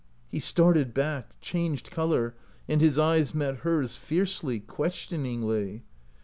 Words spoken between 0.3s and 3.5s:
started back, changed color, and his eyes